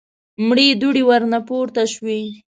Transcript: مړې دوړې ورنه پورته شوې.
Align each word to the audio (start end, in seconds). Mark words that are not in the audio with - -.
مړې 0.47 0.67
دوړې 0.81 1.03
ورنه 1.09 1.39
پورته 1.47 1.83
شوې. 1.93 2.19